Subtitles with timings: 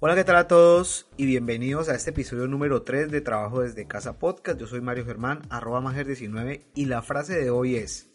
[0.00, 1.08] Hola, ¿qué tal a todos?
[1.16, 4.60] Y bienvenidos a este episodio número 3 de Trabajo desde Casa Podcast.
[4.60, 8.08] Yo soy Mario Germán, arroba mager19, y la frase de hoy es: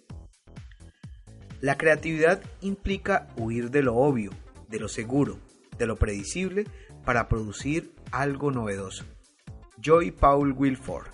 [1.59, 4.31] La creatividad implica huir de lo obvio,
[4.69, 5.39] de lo seguro,
[5.77, 6.67] de lo predecible,
[7.03, 9.03] para producir algo novedoso.
[9.77, 11.07] Joy Paul Wilford.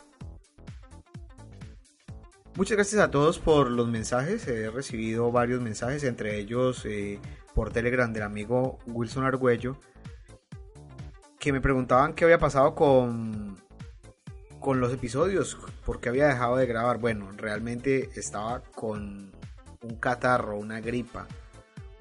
[2.57, 4.47] Muchas gracias a todos por los mensajes.
[4.47, 7.20] He recibido varios mensajes, entre ellos eh,
[7.56, 9.79] por Telegram del amigo Wilson Argüello
[11.39, 13.57] que me preguntaban qué había pasado con,
[14.60, 17.00] con los episodios, porque había dejado de grabar.
[17.00, 19.32] Bueno, realmente estaba con
[19.82, 21.28] un catarro, una gripa,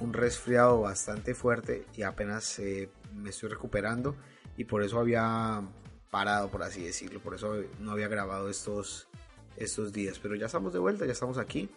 [0.00, 4.16] un resfriado bastante fuerte y apenas eh, me estoy recuperando
[4.56, 5.62] y por eso había
[6.10, 9.08] parado, por así decirlo, por eso no había grabado estos,
[9.56, 10.18] estos días.
[10.18, 11.70] Pero ya estamos de vuelta, ya estamos aquí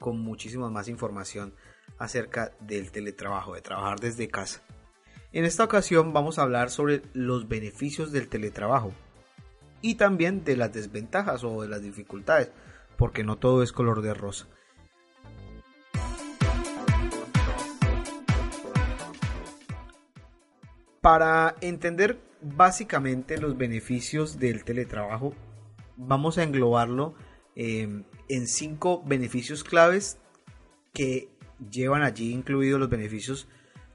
[0.00, 1.54] con muchísima más información
[1.98, 4.62] acerca del teletrabajo, de trabajar desde casa.
[5.32, 8.92] En esta ocasión vamos a hablar sobre los beneficios del teletrabajo
[9.80, 12.50] y también de las desventajas o de las dificultades,
[12.96, 14.48] porque no todo es color de rosa.
[21.00, 25.32] Para entender básicamente los beneficios del teletrabajo,
[25.96, 27.14] vamos a englobarlo
[27.54, 30.18] eh, en cinco beneficios claves
[30.92, 31.28] que
[31.70, 33.46] llevan allí incluidos los beneficios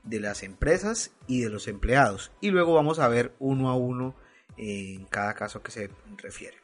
[0.05, 2.31] de las empresas y de los empleados.
[2.41, 4.15] Y luego vamos a ver uno a uno
[4.57, 6.57] en cada caso que se refiere.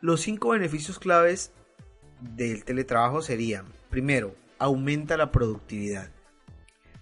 [0.00, 1.52] Los cinco beneficios claves
[2.20, 6.10] del teletrabajo serían, primero, aumenta la productividad.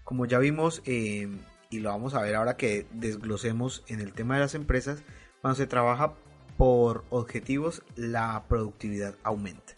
[0.04, 1.28] Como ya vimos eh,
[1.70, 5.02] y lo vamos a ver ahora que desglosemos en el tema de las empresas,
[5.40, 6.14] cuando se trabaja
[6.56, 9.74] por objetivos, la productividad aumenta.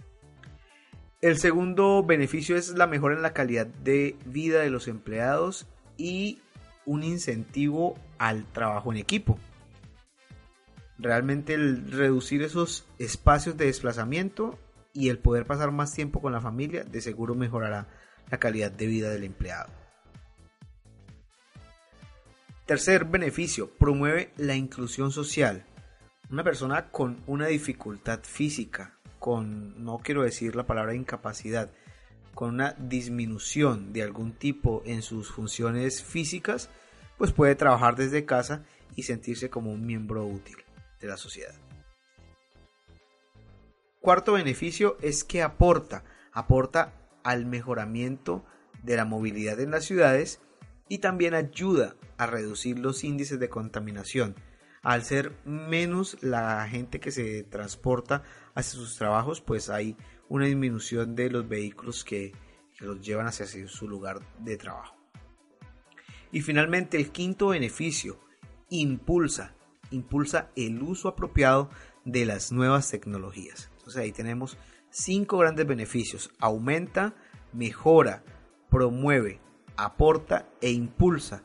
[1.23, 6.41] El segundo beneficio es la mejora en la calidad de vida de los empleados y
[6.85, 9.39] un incentivo al trabajo en equipo.
[10.99, 14.59] Realmente el reducir esos espacios de desplazamiento
[14.93, 17.87] y el poder pasar más tiempo con la familia de seguro mejorará
[18.31, 19.71] la calidad de vida del empleado.
[22.65, 25.65] Tercer beneficio, promueve la inclusión social.
[26.31, 31.71] Una persona con una dificultad física, con, no quiero decir la palabra incapacidad,
[32.37, 36.69] con una disminución de algún tipo en sus funciones físicas,
[37.17, 38.63] pues puede trabajar desde casa
[38.95, 40.59] y sentirse como un miembro útil
[41.01, 41.55] de la sociedad.
[44.03, 46.93] Cuarto beneficio es que aporta, aporta
[47.25, 48.45] al mejoramiento
[48.83, 50.43] de la movilidad en las ciudades
[50.91, 54.35] y también ayuda a reducir los índices de contaminación.
[54.83, 59.97] Al ser menos la gente que se transporta hacia sus trabajos, pues hay
[60.29, 62.33] una disminución de los vehículos que,
[62.79, 64.95] los llevan hacia su lugar de trabajo.
[66.31, 68.21] Y finalmente el quinto beneficio,
[68.69, 69.55] impulsa,
[69.91, 71.71] impulsa el uso apropiado
[72.05, 73.71] de las nuevas tecnologías.
[73.79, 74.59] Entonces ahí tenemos
[74.91, 76.31] cinco grandes beneficios.
[76.39, 77.15] Aumenta,
[77.55, 78.23] mejora,
[78.69, 79.41] promueve,
[79.79, 81.43] aporta e impulsa.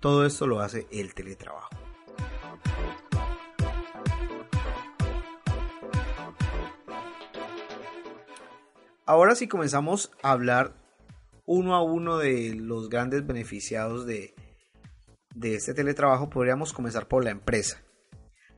[0.00, 1.87] Todo esto lo hace el teletrabajo.
[9.08, 10.74] Ahora si comenzamos a hablar
[11.46, 14.34] uno a uno de los grandes beneficiados de,
[15.34, 17.82] de este teletrabajo, podríamos comenzar por la empresa.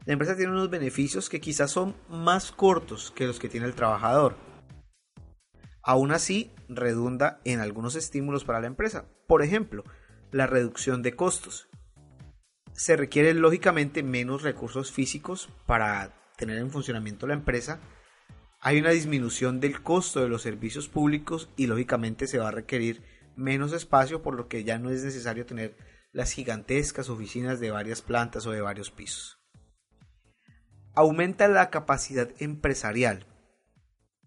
[0.07, 3.77] La empresa tiene unos beneficios que quizás son más cortos que los que tiene el
[3.77, 4.35] trabajador.
[5.85, 9.05] Aún así, redunda en algunos estímulos para la empresa.
[9.29, 9.85] Por ejemplo,
[10.33, 11.69] la reducción de costos.
[12.73, 17.79] Se requieren lógicamente menos recursos físicos para tener en funcionamiento la empresa
[18.63, 23.03] hay una disminución del costo de los servicios públicos y lógicamente se va a requerir
[23.35, 25.77] menos espacio por lo que ya no es necesario tener
[26.13, 29.39] las gigantescas oficinas de varias plantas o de varios pisos.
[30.95, 33.27] Aumenta la capacidad empresarial.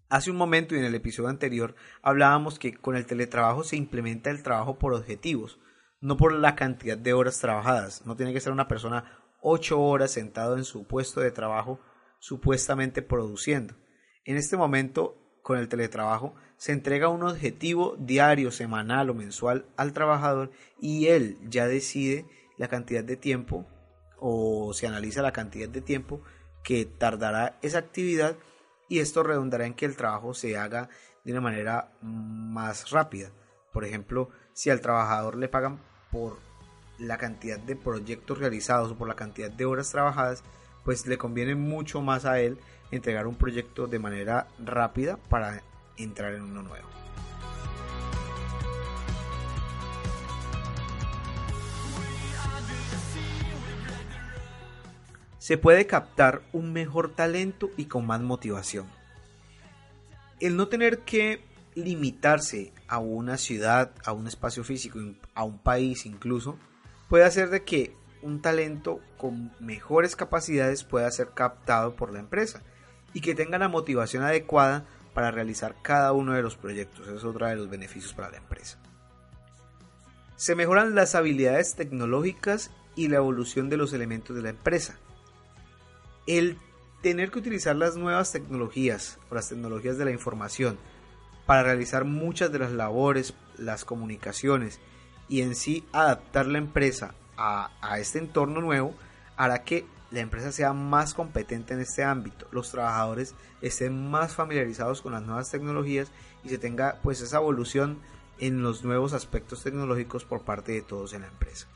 [0.08, 4.30] Hace un momento y en el episodio anterior hablábamos que con el teletrabajo se implementa
[4.30, 5.60] el trabajo por objetivos,
[6.00, 8.04] no por la cantidad de horas trabajadas.
[8.04, 11.78] No tiene que ser una persona ocho horas sentado en su puesto de trabajo
[12.18, 13.74] supuestamente produciendo
[14.24, 19.92] en este momento, con el teletrabajo, se entrega un objetivo diario, semanal o mensual al
[19.92, 20.50] trabajador
[20.80, 22.26] y él ya decide
[22.56, 23.66] la cantidad de tiempo
[24.18, 26.22] o se analiza la cantidad de tiempo
[26.62, 28.36] que tardará esa actividad
[28.88, 30.88] y esto redundará en que el trabajo se haga
[31.24, 33.30] de una manera más rápida.
[33.72, 35.80] Por ejemplo, si al trabajador le pagan
[36.10, 36.38] por
[36.98, 40.44] la cantidad de proyectos realizados o por la cantidad de horas trabajadas,
[40.84, 42.58] pues le conviene mucho más a él
[42.94, 45.62] entregar un proyecto de manera rápida para
[45.96, 46.94] entrar en uno nuevo.
[55.44, 58.86] se puede captar un mejor talento y con más motivación.
[60.40, 61.44] El no tener que
[61.74, 64.98] limitarse a una ciudad, a un espacio físico,
[65.34, 66.56] a un país incluso,
[67.10, 72.62] puede hacer de que un talento con mejores capacidades pueda ser captado por la empresa
[73.14, 74.84] y que tenga la motivación adecuada
[75.14, 77.06] para realizar cada uno de los proyectos.
[77.06, 78.78] Eso es otro de los beneficios para la empresa.
[80.36, 84.98] Se mejoran las habilidades tecnológicas y la evolución de los elementos de la empresa.
[86.26, 86.58] El
[87.02, 90.78] tener que utilizar las nuevas tecnologías o las tecnologías de la información
[91.46, 94.80] para realizar muchas de las labores, las comunicaciones
[95.28, 98.94] y en sí adaptar la empresa a, este entorno nuevo
[99.36, 105.02] hará que la empresa sea más competente en este ámbito, los trabajadores estén más familiarizados
[105.02, 106.10] con las nuevas tecnologías
[106.44, 107.98] y se tenga pues esa evolución
[108.38, 111.66] en los nuevos aspectos tecnológicos por parte de todos en la empresa.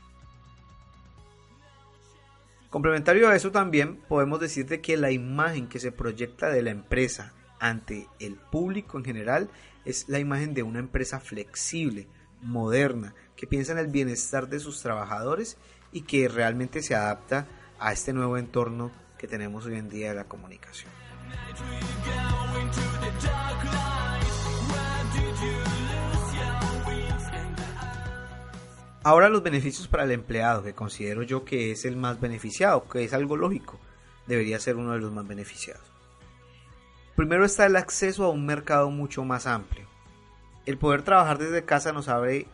[2.69, 7.33] Complementario a eso también podemos decirte que la imagen que se proyecta de la empresa
[7.59, 9.49] ante el público en general
[9.85, 12.07] es la imagen de una empresa flexible,
[12.41, 15.57] moderna, que piensa en el bienestar de sus trabajadores
[15.91, 17.47] y que realmente se adapta
[17.79, 20.91] a este nuevo entorno que tenemos hoy en día de la comunicación.
[29.03, 33.03] Ahora los beneficios para el empleado, que considero yo que es el más beneficiado, que
[33.03, 33.79] es algo lógico,
[34.27, 35.83] debería ser uno de los más beneficiados.
[37.15, 39.87] Primero está el acceso a un mercado mucho más amplio.
[40.65, 42.45] El poder trabajar desde casa nos abre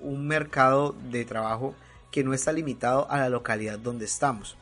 [0.00, 1.74] un mercado de trabajo
[2.10, 4.56] que no está limitado a la localidad donde estamos,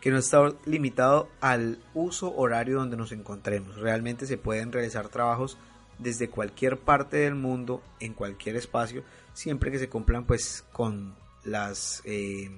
[0.00, 3.76] que no está limitado al uso horario donde nos encontremos.
[3.76, 5.58] Realmente se pueden realizar trabajos
[5.98, 9.04] desde cualquier parte del mundo, en cualquier espacio,
[9.34, 11.14] siempre que se cumplan pues con
[11.44, 12.50] las, eh,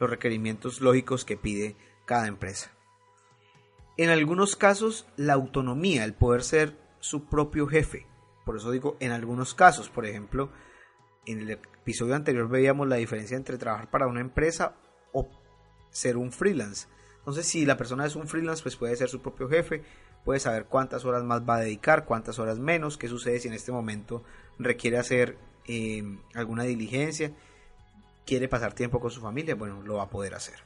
[0.00, 2.72] los requerimientos lógicos que pide cada empresa.
[3.96, 8.06] En algunos casos, la autonomía, el poder ser su propio jefe.
[8.44, 10.50] Por eso digo en algunos casos, por ejemplo,
[11.26, 14.74] en el episodio anterior veíamos la diferencia entre trabajar para una empresa
[15.12, 15.28] o
[15.90, 16.86] ser un freelance.
[17.18, 19.82] Entonces, si la persona es un freelance, pues puede ser su propio jefe,
[20.24, 23.54] puede saber cuántas horas más va a dedicar, cuántas horas menos, qué sucede si en
[23.54, 24.24] este momento
[24.58, 26.02] requiere hacer eh,
[26.34, 27.32] alguna diligencia,
[28.26, 30.56] quiere pasar tiempo con su familia, bueno, lo va a poder hacer.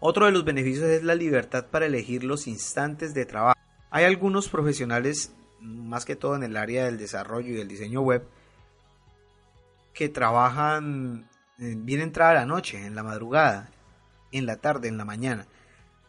[0.00, 3.56] Otro de los beneficios es la libertad para elegir los instantes de trabajo.
[3.90, 5.32] Hay algunos profesionales,
[5.62, 8.26] más que todo en el área del desarrollo y del diseño web,
[9.94, 11.28] que trabajan
[11.58, 13.70] eh, bien entrada la noche, en la madrugada,
[14.32, 15.46] en la tarde, en la mañana.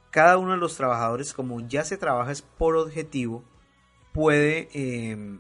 [0.10, 3.44] Cada uno de los trabajadores, como ya se trabaja es por objetivo,
[4.14, 5.40] puede em,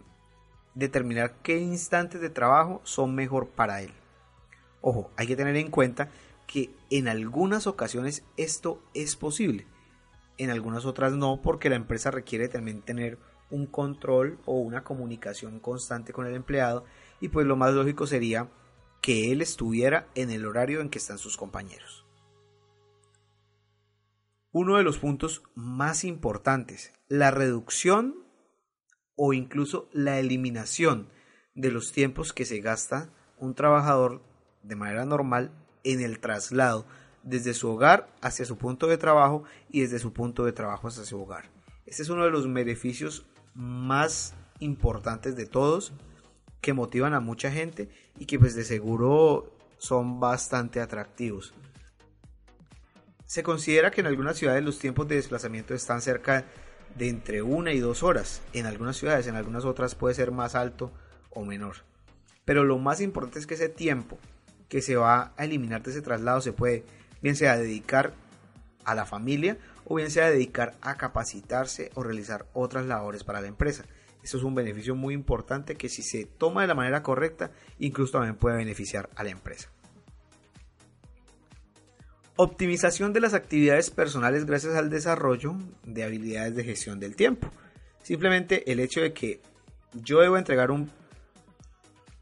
[0.74, 3.94] determinar qué instantes de trabajo son mejor para él.
[4.82, 6.10] Ojo, hay que tener en cuenta
[6.48, 9.66] que en algunas ocasiones esto es posible,
[10.38, 13.18] en algunas otras no, porque la empresa requiere también tener
[13.54, 16.86] un control o una comunicación constante con el empleado
[17.22, 18.50] y pues lo más lógico sería
[19.00, 22.06] que él estuviera en el horario en que están sus compañeros.
[24.52, 28.16] Uno de los puntos más importantes, la reducción
[29.16, 31.10] o incluso la eliminación
[31.54, 34.24] de los tiempos que se gasta un trabajador
[34.64, 35.52] de manera normal
[35.84, 36.86] en el traslado
[37.22, 41.06] desde su hogar hacia su punto de trabajo y desde su punto de trabajo hacia
[41.06, 41.52] su hogar.
[41.86, 45.94] Este es uno de los beneficios más importantes de todos
[46.62, 51.54] que motivan a mucha gente y que pues de seguro son bastante atractivos.
[53.26, 56.46] Se considera que en algunas ciudades los tiempos de desplazamiento están cerca
[56.96, 58.42] de entre una y dos horas.
[58.54, 60.92] En algunas ciudades, en algunas otras puede ser más alto
[61.32, 61.78] o menor.
[62.46, 64.18] Pero lo más importante es que ese tiempo
[64.70, 66.84] que se va a eliminar de ese traslado se puede
[67.22, 68.14] bien sea dedicar
[68.86, 73.48] a la familia o bien sea dedicar a capacitarse o realizar otras labores para la
[73.48, 73.86] empresa.
[74.24, 78.14] Eso es un beneficio muy importante que si se toma de la manera correcta, incluso
[78.14, 79.70] también puede beneficiar a la empresa.
[82.36, 87.50] Optimización de las actividades personales gracias al desarrollo de habilidades de gestión del tiempo.
[88.02, 89.42] Simplemente el hecho de que
[89.94, 90.90] yo debo entregar un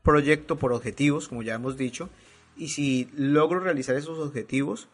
[0.04, 2.10] proyecto por objetivos, como ya hemos dicho,
[2.58, 4.90] y si logro realizar esos objetivos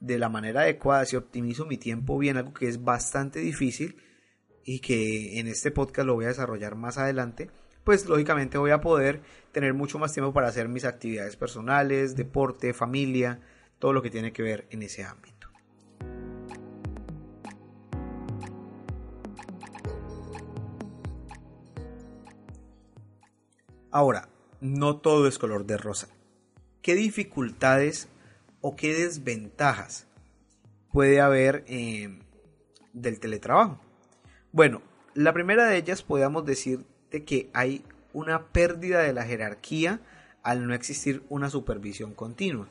[0.00, 3.96] de la manera adecuada, si optimizo mi tiempo bien, algo que es bastante difícil
[4.64, 7.50] y que en este podcast lo voy a desarrollar más adelante,
[7.84, 9.22] pues lógicamente voy a poder
[9.52, 13.40] tener mucho más tiempo para hacer mis actividades personales, deporte, familia,
[13.78, 15.36] todo lo que tiene que ver en ese ámbito.
[23.90, 24.28] Ahora,
[24.60, 26.08] no todo es color de rosa.
[26.82, 28.08] ¿Qué dificultades
[28.68, 30.08] o qué desventajas
[30.90, 32.18] puede haber eh,
[32.92, 33.80] del teletrabajo?
[34.50, 34.82] Bueno,
[35.14, 40.00] la primera de ellas podríamos decir de que hay una pérdida de la jerarquía
[40.42, 42.68] al no existir una supervisión continua.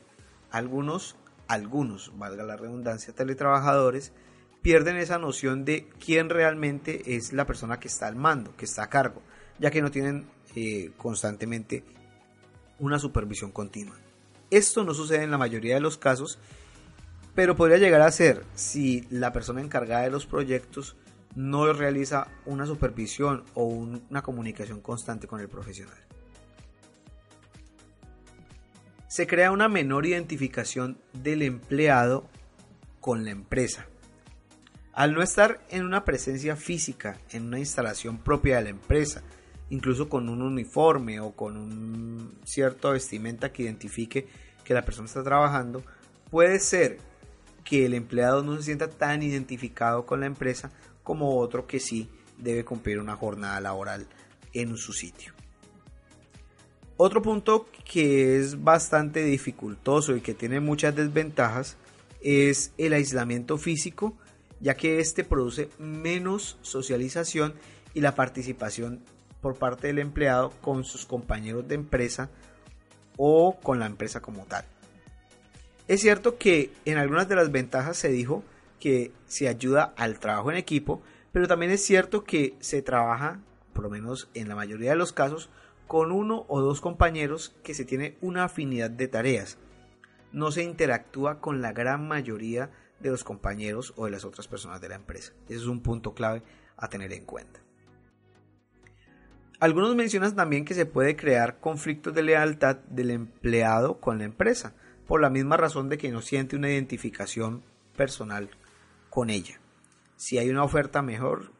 [0.50, 1.16] Algunos,
[1.48, 4.12] algunos, valga la redundancia, teletrabajadores
[4.60, 8.82] pierden esa noción de quién realmente es la persona que está al mando, que está
[8.82, 9.22] a cargo,
[9.58, 11.84] ya que no tienen eh, constantemente
[12.80, 13.96] una supervisión continua.
[14.50, 16.38] Esto no sucede en la mayoría de los casos,
[17.34, 20.96] pero podría llegar a ser si la persona encargada de los proyectos
[21.34, 25.98] no realiza una supervisión o una comunicación constante con el profesional.
[29.08, 32.28] Se crea una menor identificación del empleado
[33.00, 33.86] con la empresa
[34.96, 39.22] al no estar en una presencia física, en una instalación propia de la empresa,
[39.70, 44.26] incluso con un uniforme o con un cierto vestimenta que identifique
[44.64, 45.82] que la persona está trabajando,
[46.30, 46.98] puede ser
[47.64, 50.70] que el empleado no se sienta tan identificado con la empresa
[51.02, 52.08] como otro que sí
[52.38, 54.06] debe cumplir una jornada laboral
[54.52, 55.32] en su sitio.
[56.96, 61.76] Otro punto que es bastante dificultoso y que tiene muchas desventajas
[62.22, 64.16] es el aislamiento físico
[64.60, 67.54] ya que este produce menos socialización
[67.94, 69.00] y la participación
[69.40, 72.30] por parte del empleado con sus compañeros de empresa
[73.16, 74.64] o con la empresa como tal.
[75.88, 78.42] Es cierto que en algunas de las ventajas se dijo
[78.80, 81.00] que se ayuda al trabajo en equipo,
[81.32, 83.40] pero también es cierto que se trabaja,
[83.72, 85.48] por lo menos en la mayoría de los casos,
[85.86, 89.58] con uno o dos compañeros que se tiene una afinidad de tareas.
[90.32, 94.80] No se interactúa con la gran mayoría de los compañeros o de las otras personas
[94.80, 95.32] de la empresa.
[95.46, 96.42] Ese es un punto clave
[96.76, 97.65] a tener en cuenta.
[99.58, 104.74] Algunos mencionan también que se puede crear conflictos de lealtad del empleado con la empresa,
[105.06, 107.62] por la misma razón de que no siente una identificación
[107.96, 108.50] personal
[109.08, 109.60] con ella.
[110.16, 111.52] Si hay una oferta mejor,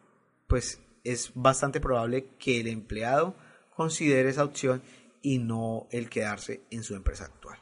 [0.46, 3.34] pues es bastante probable que el empleado
[3.74, 4.82] considere esa opción
[5.22, 7.58] y no el quedarse en su empresa actual.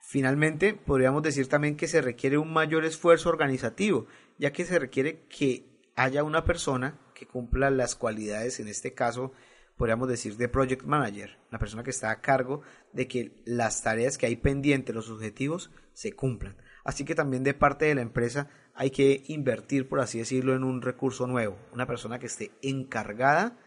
[0.00, 4.06] Finalmente, podríamos decir también que se requiere un mayor esfuerzo organizativo,
[4.38, 5.64] ya que se requiere que
[5.96, 9.32] haya una persona que cumpla las cualidades, en este caso,
[9.76, 14.18] podríamos decir, de project manager, la persona que está a cargo de que las tareas
[14.18, 16.56] que hay pendientes, los objetivos, se cumplan.
[16.84, 20.64] Así que también de parte de la empresa hay que invertir, por así decirlo, en
[20.64, 23.58] un recurso nuevo, una persona que esté encargada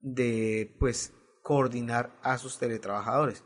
[0.00, 3.42] de, pues, coordinar a sus teletrabajadores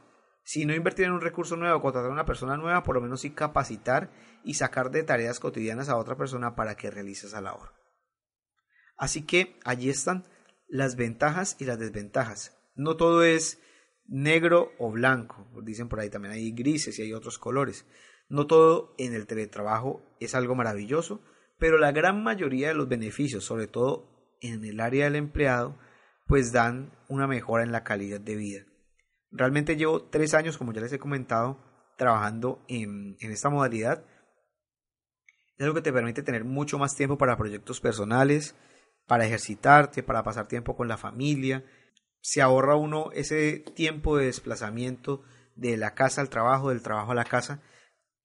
[0.49, 3.21] si no invertir en un recurso nuevo, contratar a una persona nueva, por lo menos
[3.21, 4.11] sí capacitar
[4.43, 7.75] y sacar de tareas cotidianas a otra persona para que realice esa labor.
[8.99, 10.25] Así que allí están
[10.69, 12.59] las ventajas y las desventajas.
[12.75, 13.61] No todo es
[14.07, 17.87] negro o blanco, dicen por ahí también hay grises y hay otros colores.
[18.29, 21.23] No todo en el teletrabajo es algo maravilloso,
[21.59, 25.79] pero la gran mayoría de los beneficios, sobre todo en el área del empleado,
[26.27, 28.65] pues dan una mejora en la calidad de vida.
[29.31, 31.59] Realmente llevo tres años, como ya les he comentado,
[31.97, 34.05] trabajando en, esta modalidad.
[35.57, 38.55] Es algo que te permite tener mucho más tiempo para proyectos personales,
[39.09, 41.65] para ejercitarte, para pasar tiempo con la familia.
[42.21, 45.23] Se ahorra uno ese tiempo de desplazamiento
[45.57, 47.63] de la casa al trabajo, del trabajo a la casa,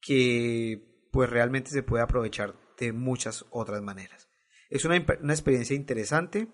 [0.02, 4.28] que pues realmente se puede aprovechar de muchas otras maneras.
[4.70, 6.50] Es una, una experiencia interesante.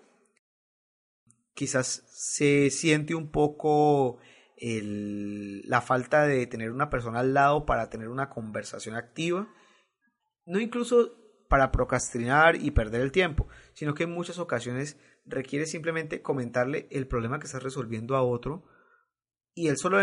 [1.54, 4.20] Quizás se siente un poco
[4.62, 9.48] la falta de tener una persona al lado para tener una conversación activa,
[10.44, 11.16] no incluso
[11.50, 17.08] para procrastinar y perder el tiempo, sino que en muchas ocasiones requiere simplemente comentarle el
[17.08, 18.64] problema que estás resolviendo a otro
[19.52, 19.98] y el solo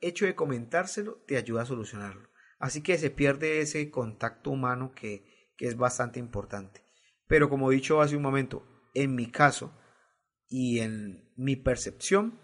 [0.00, 2.28] hecho de comentárselo te ayuda a solucionarlo.
[2.58, 6.82] Así que se pierde ese contacto humano que, que es bastante importante.
[7.28, 9.72] Pero como he dicho hace un momento, en mi caso
[10.48, 12.40] y en mi percepción,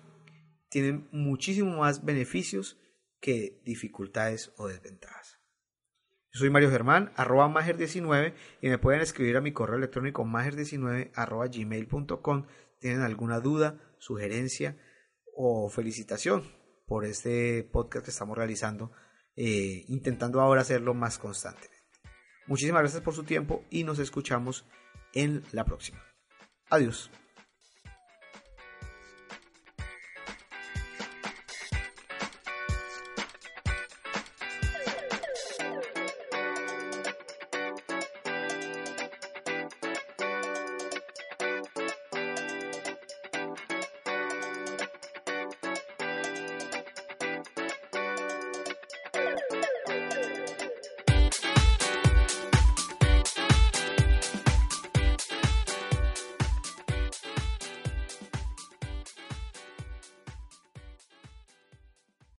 [0.69, 2.79] tienen muchísimo más beneficios
[3.21, 5.41] que dificultades o desventajas.
[6.35, 11.13] Yo soy Mario Germán, arroba mager19 y me pueden escribir a mi correo electrónico mager19
[11.15, 12.47] arroba gmail.com.
[12.81, 14.77] ¿Tienen alguna duda, sugerencia
[15.37, 16.43] o felicitación
[16.87, 18.91] por este podcast que estamos realizando,
[19.37, 21.79] eh, intentando ahora hacerlo más constantemente?
[22.49, 24.67] Muchísimas gracias por su tiempo y nos escuchamos
[25.13, 26.03] en la próxima.
[26.69, 27.13] Adiós.